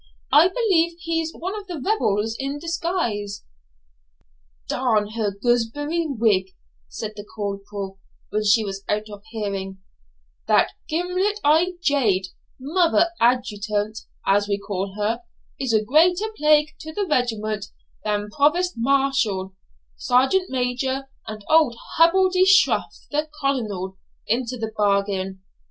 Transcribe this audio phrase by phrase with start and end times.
[0.31, 3.43] I believe he's one of the rebels in disguise.'
[4.67, 6.55] 'D n her gooseberry wig,'
[6.89, 7.99] said the corporal,
[8.31, 9.77] when she was out of hearing,
[10.47, 12.29] 'that gimlet eyed jade
[12.59, 15.21] mother adjutant, as we call her
[15.59, 17.67] is a greater plague to the regiment
[18.03, 19.53] than provost marshal,
[19.97, 25.43] sergeant major, and old Hubble de Shuff, the colonel, into the bargain.